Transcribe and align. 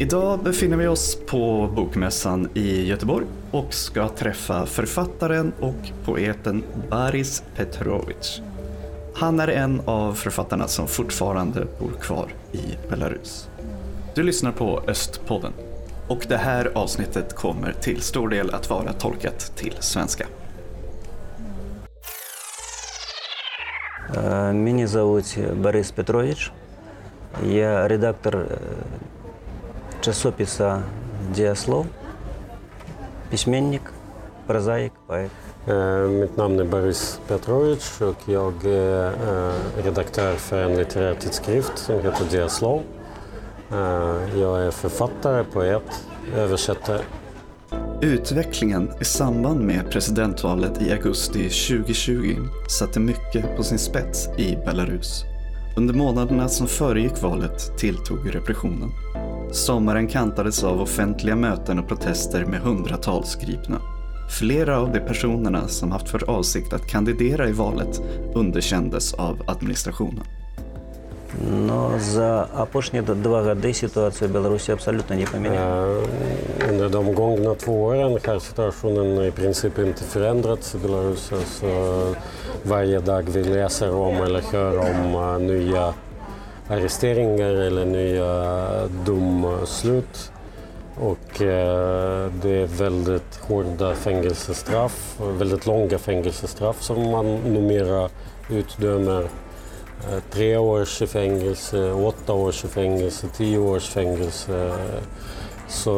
Idag 0.00 0.42
befinner 0.42 0.76
vi 0.76 0.86
oss 0.86 1.18
på 1.26 1.68
Bokmässan 1.76 2.48
i 2.54 2.86
Göteborg 2.86 3.26
och 3.50 3.74
ska 3.74 4.08
träffa 4.08 4.66
författaren 4.66 5.52
och 5.60 5.90
poeten 6.04 6.64
Baris 6.90 7.42
Petrovic. 7.56 8.40
Han 9.14 9.40
är 9.40 9.48
en 9.48 9.80
av 9.84 10.14
författarna 10.14 10.68
som 10.68 10.88
fortfarande 10.88 11.66
bor 11.78 11.92
kvar 12.00 12.28
i 12.52 12.88
Belarus. 12.88 13.48
Du 14.14 14.22
lyssnar 14.22 14.52
på 14.52 14.82
Östpodden 14.86 15.52
och 16.08 16.26
det 16.28 16.36
här 16.36 16.70
avsnittet 16.74 17.34
kommer 17.34 17.72
till 17.72 18.00
stor 18.00 18.28
del 18.28 18.54
att 18.54 18.70
vara 18.70 18.92
tolkat 18.92 19.52
till 19.56 19.76
svenska. 19.80 20.26
Меня 24.52 24.86
зовут 24.86 25.36
Борис 25.62 25.92
Петрович. 25.92 26.52
Я 27.44 27.88
редактор 27.88 28.36
э, 28.36 28.56
часописа 30.00 30.82
«Диаслов», 31.34 31.86
письменник, 33.30 33.82
прозаик, 34.46 34.92
поэт. 35.06 35.30
Eh, 35.66 36.08
Mitt 36.08 36.36
namn 36.36 36.60
är 36.60 36.64
Boris 36.64 37.20
Petrovic 37.28 38.00
och 38.00 38.16
jag 38.28 38.64
är 38.64 39.06
eh, 39.08 39.84
redaktör 39.84 40.34
för 40.34 40.62
en 40.62 40.76
litterär 40.76 41.14
tidskrift 41.14 41.78
som 41.78 41.94
heter 41.94 42.24
Diaslov. 42.30 42.82
Eh, 43.70 44.38
Jag 44.40 44.62
är 44.66 44.70
författare, 44.70 45.44
poet, 45.44 46.06
översättare. 46.36 47.00
Utvecklingen 48.00 48.90
i 49.00 49.04
samband 49.04 49.60
med 49.60 49.90
presidentvalet 49.90 50.82
i 50.82 50.92
augusti 50.92 51.48
2020 51.48 52.36
satte 52.68 53.00
mycket 53.00 53.56
på 53.56 53.62
sin 53.62 53.78
spets 53.78 54.28
i 54.38 54.56
Belarus. 54.66 55.24
Under 55.75 55.93
månaderna 55.93 56.49
som 56.49 56.67
föregick 56.67 57.21
valet 57.21 57.77
tilltog 57.77 58.35
repressionen. 58.35 58.89
Sommaren 59.51 60.07
kantades 60.07 60.63
av 60.63 60.81
offentliga 60.81 61.35
möten 61.35 61.79
och 61.79 61.87
protester 61.87 62.45
med 62.45 62.61
hundratals 62.61 63.35
gripna. 63.35 63.81
Flera 64.39 64.79
av 64.79 64.91
de 64.91 64.99
personerna 64.99 65.67
som 65.67 65.91
haft 65.91 66.09
för 66.09 66.29
avsikt 66.29 66.73
att 66.73 66.87
kandidera 66.87 67.49
i 67.49 67.51
valet 67.51 68.01
underkändes 68.35 69.13
av 69.13 69.37
administrationen. 69.47 70.23
Но 71.38 71.98
за 71.98 72.44
апошние 72.44 73.02
два 73.02 73.42
года 73.42 73.72
ситуация 73.72 74.28
в 74.28 74.32
Беларуси 74.32 74.70
абсолютно 74.70 75.14
не 75.14 75.26
поменялась. 75.26 76.06
Eh, 76.60 76.70
Under 76.70 76.88
de 76.88 77.12
gångna 77.12 77.54
två 77.54 77.82
åren 77.84 78.18
har 78.26 78.38
situationen 78.38 79.24
i 79.24 79.30
princip 79.30 79.78
inte 79.78 80.04
förändrats 80.04 80.74
i 80.74 80.78
Belarus. 80.78 81.32
Alltså, 81.32 82.14
varje 82.62 83.00
dag 83.00 83.22
vi 83.22 83.44
läser 83.44 83.94
om 83.94 84.16
eller 84.16 84.42
hör 84.52 84.78
om 84.78 85.14
eh, 85.14 85.38
nya 85.38 85.94
arresteringar 86.68 87.54
eller 87.54 87.84
nya 87.84 88.88
domslut. 89.04 90.32
Och 91.00 91.42
eh, 91.42 92.30
det 92.42 92.62
är 92.62 92.66
väldigt 92.66 93.40
hårda 93.48 93.94
fängelsestraff, 93.94 95.16
väldigt 95.38 95.66
långa 95.66 95.98
fängelsestraff 95.98 96.82
som 96.82 97.10
man 97.10 97.36
numera 97.36 98.08
utdömer. 98.50 99.28
Eh, 100.12 100.18
Tre 100.30 100.56
års 100.56 101.02
i 101.02 101.06
fängelse, 101.06 101.92
åtta 101.92 102.32
års 102.32 102.64
i 102.64 102.68
fängelse, 102.68 103.26
tio 103.36 103.58
års 103.58 103.88
fängelse. 103.88 104.72
Så 105.68 105.92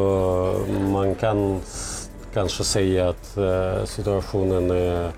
man 0.92 1.14
kan 1.14 1.56
s- 1.56 2.10
kanske 2.34 2.64
säga 2.64 3.08
att 3.08 3.36
eh, 3.36 3.84
situationen 3.84 4.70
är 4.70 5.10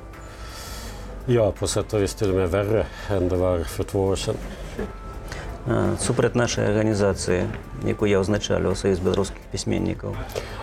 ja, 1.26 1.52
på 1.52 1.66
sätt 1.66 1.92
och 1.92 2.02
vis 2.02 2.14
till 2.14 2.30
och 2.30 2.36
med 2.36 2.50
värre 2.50 2.86
än 3.10 3.28
det 3.28 3.36
var 3.36 3.58
för 3.58 3.84
två 3.84 4.00
år 4.00 4.16
sedan. 4.16 4.34
А, 5.68 5.96
Супротив 5.98 6.36
нашої 6.36 6.68
організації, 6.68 7.44
яку 7.86 8.06
я 8.06 8.18
означалював, 8.18 8.76
Союз 8.76 8.98
білоруських 8.98 9.38
письменників, 9.50 10.16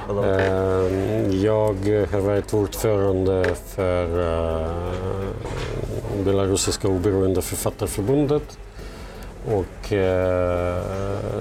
була 0.08 0.28
Eh, 0.28 1.36
Jag 1.44 2.08
har 2.12 2.20
varit 2.20 2.54
ordförande 2.54 3.46
för 3.76 4.20
eh, 4.20 4.68
Belarusiska 6.25 6.89
oberoende 6.89 7.43
författarförbundet 7.43 8.59
och 9.47 9.93
eh, 9.93 10.83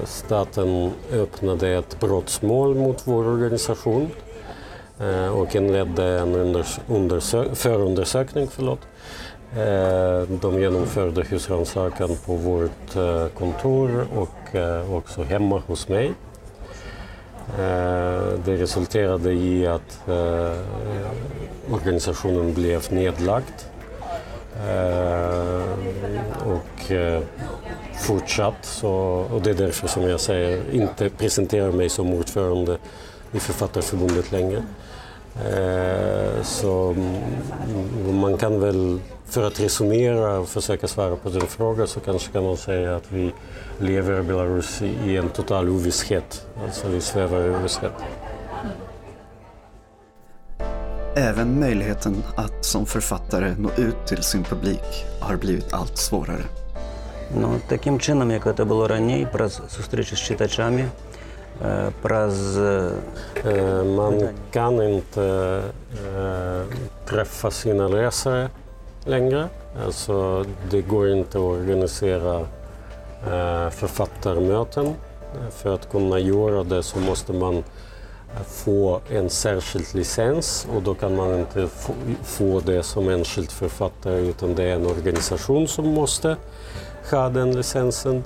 staten 0.06 0.92
öppnade 1.14 1.70
ett 1.70 2.00
brottsmål 2.00 2.76
mot 2.76 3.02
vår 3.08 3.28
organisation 3.28 4.10
eh, 5.00 5.28
och 5.28 5.56
inledde 5.56 6.04
en 6.04 6.36
unders- 6.36 6.80
undersö- 6.88 7.56
förundersökning. 7.56 8.48
Förlåt. 8.52 8.80
Eh, 9.58 10.22
De 10.42 10.60
genomförde 10.62 11.24
husrannsakan 11.24 12.10
på 12.26 12.34
vårt 12.36 12.96
eh, 12.96 13.28
kontor 13.28 14.06
och 14.16 14.56
eh, 14.56 14.94
också 14.96 15.24
hemma 15.24 15.62
hos 15.68 15.88
mig. 15.88 16.12
Eh, 17.60 18.24
det 18.46 18.56
resulterade 18.58 19.34
i 19.34 19.68
att 19.68 20.08
eh, 20.08 20.58
organisationen 21.74 22.54
blev 22.54 22.94
nedlagd. 22.94 23.54
Eh, 24.70 25.64
och 26.48 26.92
eh, 26.92 27.22
fortsatt, 28.00 28.66
så, 28.66 28.92
och 29.32 29.42
det 29.42 29.50
är 29.50 29.54
därför 29.54 29.88
som 29.88 30.04
jag 30.04 30.20
säger 30.20 30.62
inte 30.72 31.10
presenterar 31.10 31.72
mig 31.72 31.90
som 31.90 32.14
ordförande 32.14 32.78
i 33.32 33.40
Författarförbundet 33.40 34.32
längre. 34.32 34.64
Eh, 35.36 36.44
Så 36.44 36.90
mm, 36.90 38.20
man 38.20 38.38
kan 38.38 38.60
väl, 38.60 39.00
för 39.26 39.44
att 39.48 39.60
resonera 39.60 40.40
och 40.40 40.50
försöka 40.50 40.88
svara 40.88 41.16
på 41.16 41.30
din 41.30 41.48
fråga 41.48 41.88
så 41.88 42.00
kanske 42.00 42.32
kan 42.32 42.44
man 42.44 42.58
säga 42.58 42.96
att 42.96 43.12
vi 43.12 43.32
lever 43.80 44.20
i 44.20 44.24
Belarus 44.24 44.82
i 44.82 45.12
i 45.12 45.18
en 45.18 45.30
total 45.30 45.70
ovisshet. 45.70 46.46
Alltså 46.64 46.88
vi 46.88 47.02
svävar 47.02 47.48
i 47.48 47.50
ovisshet. 47.50 47.94
Även 51.17 51.61
möjligheten 51.61 52.23
att 52.37 52.65
som 52.65 52.87
författare 52.87 53.55
nå 53.59 53.71
ut 53.77 54.07
till 54.07 54.23
sin 54.23 54.45
publik 54.45 55.07
har 55.21 55.37
blivit 55.37 55.73
allt 55.73 55.99
svårare. 55.99 56.45
Ну, 57.41 57.49
таким 57.69 57.99
чином, 58.01 58.31
як 58.31 58.57
це 58.57 58.65
було 58.65 58.89
раніше, 58.89 59.31
праз 59.33 59.63
зустрічі 59.69 60.17
з 60.17 60.19
читачами, 60.21 60.89
е, 61.65 61.91
праз 62.03 62.59
е, 62.59 62.91
Eh, 63.45 63.85
Man 63.85 64.29
kan 64.51 64.83
inte 64.83 65.63
eh, 66.07 66.63
träffa 67.05 67.51
sina 67.51 67.89
läsare 67.89 68.51
längre. 69.05 69.49
Alltså, 69.87 70.45
det 70.71 70.83
går 70.83 71.09
inte 71.09 71.39
att 71.39 71.45
organisera 71.45 72.41
eh, 73.27 73.71
författarmöten. 73.71 74.95
För 75.51 75.75
att 75.75 75.91
kunna 75.91 76.19
göra 76.19 76.65
det 76.65 76.83
så 76.83 76.99
måste 76.99 77.33
man 77.33 77.57
eh, 77.57 77.65
få 78.48 79.02
en 79.10 79.30
särskild 79.30 79.86
licens 79.94 80.68
och 80.76 80.82
då 80.82 80.94
kan 80.94 81.16
man 81.16 81.40
inte 81.40 81.68
få, 82.24 82.60
det 82.60 82.84
som 82.84 83.10
enskild 83.10 83.52
författare 83.52 84.20
utan 84.20 84.56
det 84.56 84.64
är 84.64 84.76
en 84.76 84.86
organisation 84.86 85.68
som 85.68 85.88
måste 85.88 86.36
ha 87.12 87.30
den 87.30 87.56
licensen. 87.56 88.24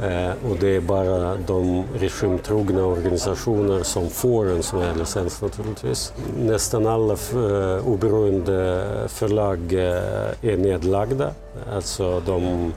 Eh, 0.00 0.50
och 0.50 0.56
det 0.60 0.76
är 0.76 0.80
bara 0.80 1.36
de 1.36 1.84
regimtrogna 1.98 2.84
organisationer 2.84 3.82
som 3.82 4.10
får 4.10 4.50
en 4.50 4.62
sån 4.62 4.82
här 4.82 4.94
licens 4.94 5.42
naturligtvis. 5.42 6.12
Nästan 6.38 6.86
alla 6.86 7.12
eh, 7.12 7.88
oberoende 7.88 8.84
förlag 9.08 9.72
eh, 9.72 10.50
är 10.52 10.56
nedlagda. 10.56 11.30
Alltså 11.74 12.20
de, 12.20 12.72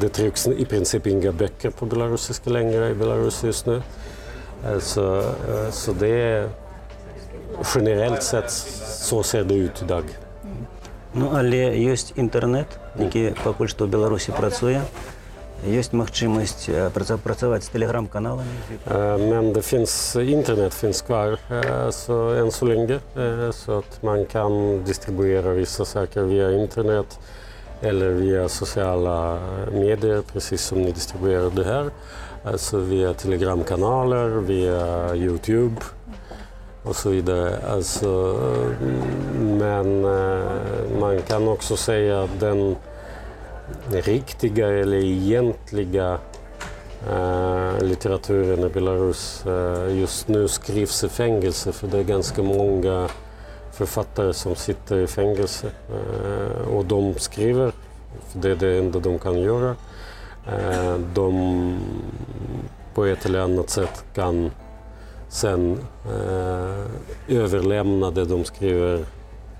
det 0.00 0.08
trycks 0.08 0.46
i 0.46 0.64
princip 0.64 1.06
inga 1.06 1.32
böcker 1.32 1.70
på 1.70 1.86
belarusiska 1.86 2.50
längre 2.50 2.88
i 2.90 2.94
Belarus 2.94 3.44
just 3.44 3.66
nu. 3.66 3.82
Eh, 4.64 4.80
så 5.70 5.92
det 5.92 6.08
är 6.08 6.48
generellt 7.74 8.22
sett 8.22 8.50
så 8.50 9.22
ser 9.22 9.44
det 9.44 9.54
ut 9.54 9.82
idag. 9.82 10.04
Ну, 11.12 11.30
але 11.32 11.72
ёсць 11.88 12.12
інтэрнэт, 12.20 12.74
які 13.00 13.32
пакуль 13.40 13.70
што 13.72 13.88
ў 13.88 13.90
Беларусі 13.90 14.34
працуе. 14.36 14.82
Ёсць 15.64 15.96
магчымасць 15.96 16.68
працаваць 16.92 17.64
з 17.64 17.72
тэлеграм-каналамі. 17.72 18.52
Men 19.24 19.52
det 19.56 19.64
finns, 19.64 20.14
internet 20.14 20.76
finns 20.76 21.00
kvar 21.02 21.38
så 21.90 22.36
än 22.38 22.52
så 22.52 22.68
länge. 22.68 23.00
Så 23.52 23.78
att 23.78 24.02
man 24.02 24.26
kan 24.26 24.84
distribuera 24.84 25.52
vissa 25.52 25.84
saker 25.84 26.22
via 26.22 26.52
internet 26.52 27.18
eller 27.80 28.10
via 28.10 28.48
sociala 28.48 29.38
medier, 29.72 30.22
precis 30.32 30.62
som 30.62 30.82
ni 30.82 30.92
distribuerar 30.92 31.50
det 31.50 31.64
här. 31.64 31.90
Alltså 32.52 32.78
via 32.78 33.14
telegramkanaler, 33.14 34.28
via 34.28 35.14
Youtube 35.16 35.76
och 36.82 36.96
så 36.96 37.10
vidare. 37.10 37.58
Alltså, 37.68 38.36
men 39.40 40.04
eh, 40.04 41.00
man 41.00 41.22
kan 41.22 41.48
också 41.48 41.76
säga 41.76 42.22
att 42.22 42.40
den 42.40 42.76
riktiga 43.90 44.68
eller 44.68 44.96
egentliga 44.96 46.18
eh, 47.10 47.82
litteraturen 47.82 48.64
i 48.64 48.68
Belarus 48.68 49.46
eh, 49.46 49.98
just 49.98 50.28
nu 50.28 50.48
skrivs 50.48 51.04
i 51.04 51.08
fängelse 51.08 51.72
för 51.72 51.88
det 51.88 51.98
är 51.98 52.04
ganska 52.04 52.42
många 52.42 53.08
författare 53.72 54.32
som 54.32 54.54
sitter 54.54 54.96
i 54.96 55.06
fängelse 55.06 55.70
och 56.72 56.84
de 56.84 57.14
skriver, 57.14 57.72
för 58.28 58.38
det 58.38 58.50
är 58.50 58.56
det 58.56 58.78
enda 58.78 58.98
de 58.98 59.18
kan 59.18 59.40
göra. 59.40 59.76
Eh, 60.48 60.98
de 61.14 61.78
på 62.94 63.04
ett 63.04 63.26
eller 63.26 63.40
annat 63.40 63.70
sätt 63.70 64.04
kan 64.14 64.50
sen 65.28 65.78
eh, 66.06 67.36
överlämna 67.36 68.10
det 68.10 68.24
de 68.24 68.44
skriver 68.44 69.04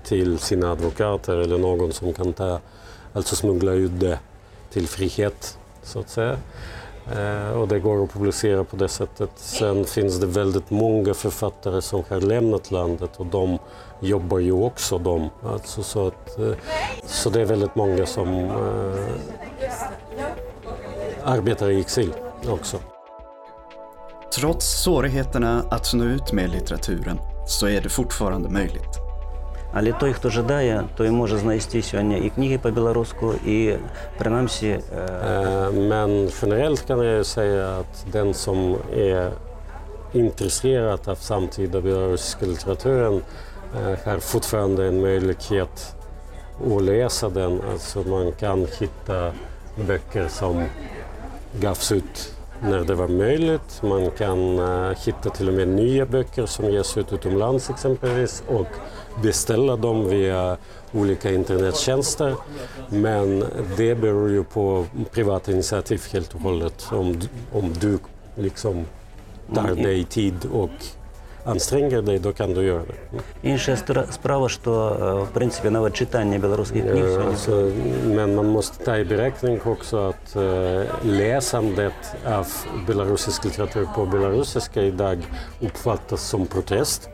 till 0.03 0.39
sina 0.39 0.71
advokater 0.71 1.37
eller 1.37 1.57
någon 1.57 1.93
som 1.93 2.13
kan 2.13 2.33
ta, 2.33 2.59
alltså 3.13 3.35
smuggla 3.35 3.71
ut 3.71 3.99
det 3.99 4.19
till 4.71 4.87
frihet 4.87 5.57
så 5.83 5.99
att 5.99 6.09
säga. 6.09 6.37
Eh, 7.15 7.51
och 7.51 7.67
det 7.67 7.79
går 7.79 8.03
att 8.03 8.13
publicera 8.13 8.63
på 8.63 8.75
det 8.75 8.87
sättet. 8.87 9.29
Sen 9.35 9.85
finns 9.85 10.19
det 10.19 10.27
väldigt 10.27 10.69
många 10.69 11.13
författare 11.13 11.81
som 11.81 12.03
har 12.09 12.21
lämnat 12.21 12.71
landet 12.71 13.11
och 13.17 13.25
de 13.25 13.57
jobbar 13.99 14.39
ju 14.39 14.51
också 14.51 14.97
de. 14.97 15.29
Alltså 15.43 15.83
så, 15.83 16.07
att, 16.07 16.39
eh, 16.39 16.51
så 17.05 17.29
det 17.29 17.41
är 17.41 17.45
väldigt 17.45 17.75
många 17.75 18.05
som 18.05 18.45
eh, 18.45 19.48
arbetar 21.28 21.70
i 21.70 21.80
exil 21.80 22.12
också. 22.48 22.78
Trots 24.34 24.82
svårigheterna 24.82 25.64
att 25.70 25.94
nå 25.94 26.04
ut 26.04 26.32
med 26.32 26.50
litteraturen 26.50 27.18
så 27.46 27.68
är 27.68 27.80
det 27.80 27.88
fortfarande 27.88 28.48
möjligt. 28.48 29.00
Але 29.76 29.92
той, 29.92 30.12
хто 30.12 30.30
жадає, 30.30 30.84
той 30.96 31.10
може 31.10 31.38
знайти 31.38 31.82
сьогодні 31.82 32.18
і 32.18 32.30
книги 32.30 32.58
по-білоруську, 32.58 33.32
і 33.46 33.76
принаймні 34.18 34.78
Eh, 35.26 35.72
Men 35.72 36.30
generellt 36.42 36.86
kan 36.86 36.98
jag 36.98 37.16
ju 37.16 37.24
säga 37.24 37.76
att 37.78 38.06
den 38.12 38.34
som 38.34 38.76
är 38.96 39.32
intresserad 40.12 41.08
av 41.08 41.14
samtida 41.14 41.80
belarusiska 41.80 42.46
litteraturen 42.46 43.22
eh, 43.76 43.98
har 44.04 44.18
fortfarande 44.18 44.86
en 44.86 45.00
möjlighet 45.00 45.94
att 46.76 46.82
läsa 46.82 47.28
den. 47.28 47.60
Alltså 47.72 47.98
man 48.02 48.32
kan 48.32 48.66
hitta 48.80 49.32
böcker 49.86 50.28
som 50.28 50.64
gavs 51.53 51.91
ut 51.91 52.33
när 52.61 52.79
det 52.79 52.95
var 52.95 53.07
möjligt. 53.07 53.81
Man 53.83 54.11
kan 54.11 54.59
uh, 54.59 54.95
hitta 55.05 55.29
till 55.29 55.47
och 55.47 55.53
med 55.53 55.67
nya 55.67 56.05
böcker 56.05 56.45
som 56.45 56.71
ges 56.71 56.97
ut 56.97 57.13
utomlands 57.13 57.69
exempelvis 57.69 58.43
och 58.47 58.67
beställa 59.23 59.75
dem 59.75 60.09
via 60.09 60.57
olika 60.91 61.31
internettjänster. 61.31 62.35
Men 62.89 63.43
det 63.77 63.95
beror 63.95 64.29
ju 64.29 64.43
på 64.43 64.85
privata 65.11 65.51
initiativ 65.51 66.01
helt 66.11 66.33
och 66.33 66.41
hållet. 66.41 66.87
Om, 66.91 67.21
om 67.53 67.73
du 67.73 67.99
liksom 68.35 68.85
tar 69.55 69.75
dig 69.75 70.03
tid 70.03 70.45
och 70.51 70.69
anstränger 71.44 72.02
dig, 72.02 72.18
då 72.18 72.32
kan 72.32 72.54
du 72.54 72.62
göra 72.62 72.82
det. 72.82 73.48
Інша 73.48 73.72
стра- 73.72 74.12
справа, 74.12 74.48
що 74.48 74.72
е, 74.72 75.22
в 75.22 75.28
принципі 75.34 75.70
навіть 75.70 75.94
читання 75.94 76.38
білоруських 76.38 76.82
книг 76.82 77.04
Eh, 77.04 77.08
сьогодні 77.08 77.30
Alltså, 77.30 77.52
men 78.16 78.34
man 78.34 78.46
måste 78.46 78.84
ta 78.84 78.96
i 78.98 79.04
beräkning 79.04 79.60
också 79.64 79.96
att 80.08 80.36
eh, 80.36 80.82
läsandet 81.04 81.92
av 82.26 82.46
belarusisk 82.86 83.44
litteratur 83.44 83.88
på 83.94 84.06
belarusiska 84.06 84.82
idag 84.82 85.18
uppfattas 85.62 86.22
som 86.22 86.46
protest. 86.46 87.08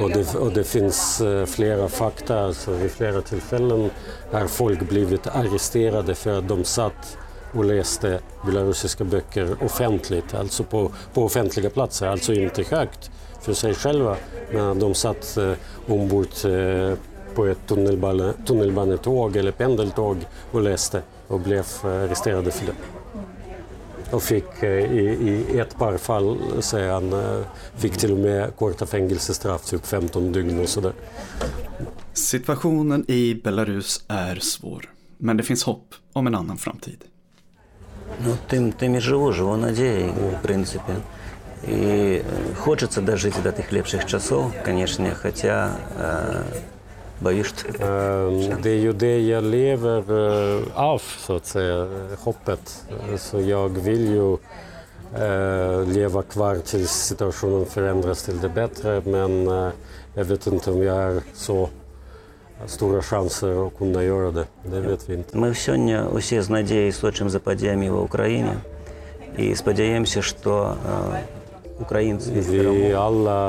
Och 0.00 0.10
det, 0.10 0.34
och 0.34 0.52
det 0.52 0.64
finns 0.64 1.20
eh, 1.20 1.46
flera 1.46 1.88
fakta, 1.88 2.40
alltså 2.40 2.70
vid 2.72 2.90
flera 2.90 3.20
tillfällen 3.22 3.90
har 4.32 4.46
folk 4.46 4.80
blivit 4.88 5.26
arresterade 5.26 6.14
för 6.14 6.38
att 6.38 6.48
de 6.48 6.64
satt 6.64 7.18
och 7.53 7.65
läste 7.65 8.19
belarusiska 8.45 9.03
böcker 9.03 9.63
offentligt, 9.63 10.33
alltså 10.33 10.63
på, 10.63 10.91
på 11.13 11.23
offentliga 11.23 11.69
platser, 11.69 12.07
alltså 12.07 12.33
inte 12.33 12.63
högt 12.63 13.11
för 13.41 13.53
sig 13.53 13.75
själva, 13.75 14.15
men 14.51 14.79
de 14.79 14.93
satt 14.93 15.37
eh, 15.37 15.53
ombord 15.87 16.27
eh, 16.45 16.97
på 17.35 17.45
ett 17.45 17.67
tunnelbane, 17.67 18.33
tunnelbanetåg 18.45 19.35
eller 19.35 19.51
pendeltåg 19.51 20.17
och 20.51 20.61
läste 20.61 21.01
och 21.27 21.39
blev 21.39 21.65
eh, 21.83 21.89
arresterade 21.89 22.51
för 22.51 22.65
det. 22.65 22.75
Och 24.11 24.23
fick 24.23 24.63
eh, 24.63 24.91
i, 24.91 25.45
i 25.53 25.59
ett 25.59 25.77
par 25.77 25.97
fall, 25.97 26.37
säger 26.59 26.91
han, 26.91 27.13
eh, 27.13 27.41
fick 27.75 27.97
till 27.97 28.11
och 28.11 28.17
med 28.17 28.55
korta 28.55 28.85
fängelsestraff, 28.85 29.65
typ 29.65 29.85
15 29.85 30.31
dygn 30.31 30.59
och 30.59 30.69
sådär. 30.69 30.93
Situationen 32.13 33.05
i 33.07 33.35
Belarus 33.43 34.03
är 34.07 34.35
svår, 34.35 34.89
men 35.17 35.37
det 35.37 35.43
finns 35.43 35.63
hopp 35.63 35.95
om 36.13 36.27
en 36.27 36.35
annan 36.35 36.57
framtid. 36.57 37.03
Ну, 38.25 38.37
тим, 38.47 38.71
тим 38.71 38.95
і 38.95 38.99
живу, 38.99 39.31
живу 39.31 39.57
надією, 39.57 40.13
в 40.39 40.41
принципі. 40.41 40.93
І 41.67 41.73
е, 41.73 42.21
хочеться 42.57 43.01
дожити 43.01 43.41
до 43.43 43.51
тих 43.51 43.73
ліпших 43.73 44.05
часов, 44.05 44.51
звісно, 44.65 45.09
хоча 45.21 45.69
е, 46.01 46.41
боюсь, 47.21 47.47
що 47.47 47.67
Eh, 47.67 48.61
Det 48.63 48.69
är 48.69 48.79
ju 48.79 48.93
det 48.93 49.19
jag 49.19 49.43
lever 49.43 50.03
eh, 50.11 50.61
av, 50.73 51.01
så 51.25 51.35
att 51.35 51.45
säga, 51.45 51.87
hoppet. 52.23 52.83
Eh, 52.89 53.17
Så 53.17 53.41
jag 53.41 53.69
vill 53.69 54.05
ju 54.09 54.37
eh, 55.23 55.87
leva 55.87 56.23
kvar 56.23 56.55
tills 56.65 56.91
situationen 56.91 57.65
förändras 57.65 58.23
till 58.23 58.39
det 58.39 58.49
bättre, 58.49 59.01
men 59.05 59.47
eh, 59.47 59.71
jag 60.15 60.25
vet 60.25 60.47
inte 60.47 60.71
om 60.71 60.83
jag 60.83 60.93
har 60.93 61.21
så 61.35 61.69
stora 62.66 63.02
chanser 63.02 63.66
att 63.66 63.78
kunna 63.78 64.02
göra 64.02 64.30
det. 64.30 64.46
Det 64.64 64.80
vet 64.80 65.08
vi 65.08 65.14
inte. 65.14 65.38
Ми 65.38 65.54
сьогодні 65.54 65.98
усі 66.12 66.40
з 66.40 66.50
надією 66.50 66.92
сочимо 66.92 67.30
за 67.30 67.38
подіями 67.38 67.90
в 67.90 68.02
Україні 68.02 68.52
і 69.38 69.54
сподіваємося, 69.54 70.22
що 70.22 70.74
е, 71.14 71.20
українці 71.80 72.30
Vi 72.30 72.92
alla 72.92 73.40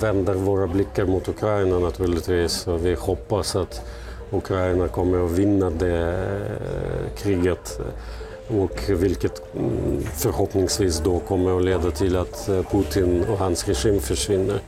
vänder 0.00 0.34
våra 0.34 0.66
blickar 0.66 1.06
mot 1.06 1.28
Ukraina 1.28 1.78
naturligtvis 1.78 2.66
och 2.66 2.86
vi 2.86 2.94
hoppas 2.94 3.56
att 3.56 3.82
Ukraina 4.32 4.88
kommer 4.88 5.24
att 5.24 5.30
vinna 5.30 5.70
det 5.70 6.00
eh, 6.62 7.22
kriget 7.22 7.80
och 8.60 8.78
vilket 8.88 9.42
mm, 9.56 10.02
förhoppningsvis 10.16 10.98
då 10.98 11.18
kommer 11.18 11.56
att 11.56 11.64
leda 11.64 11.90
till 11.90 12.16
att 12.16 12.48
eh, 12.48 12.62
Putin 12.62 13.24
och 13.30 13.38
hans 13.38 13.68
regim 13.68 14.00
försvinner. 14.00 14.60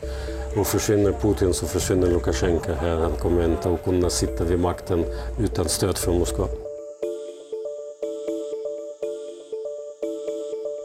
Och 0.58 0.68
försvinner 0.68 1.12
Putin 1.12 1.54
så 1.54 1.66
försvinner 1.66 2.08
Lukasjenko 2.08 2.72
här. 2.72 2.96
Han 2.98 3.16
kommer 3.16 3.46
inte 3.46 3.70
att 3.70 3.84
kunna 3.84 4.10
sitta 4.10 4.44
vid 4.44 4.60
makten 4.60 5.06
utan 5.40 5.70
stöd 5.70 5.98
från 5.98 6.20
Moskva. 6.20 6.48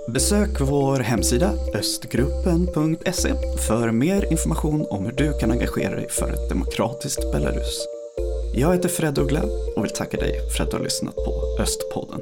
Besök 0.09 0.61
vår 0.61 0.99
hemsida 0.99 1.53
östgruppen.se 1.75 3.35
för 3.69 3.91
mer 3.91 4.33
information 4.33 4.87
om 4.91 5.05
hur 5.05 5.13
du 5.13 5.39
kan 5.39 5.51
engagera 5.51 5.97
dig 5.97 6.09
för 6.09 6.33
ett 6.33 6.49
demokratiskt 6.49 7.33
Belarus. 7.33 7.87
Jag 8.55 8.73
heter 8.73 8.89
Fred 8.89 9.19
Uggla 9.19 9.43
och 9.77 9.85
vill 9.85 9.93
tacka 9.93 10.17
dig 10.17 10.51
för 10.57 10.65
att 10.65 10.71
du 10.71 10.77
har 10.77 10.85
lyssnat 10.85 11.15
på 11.15 11.63
Östpodden. 11.63 12.21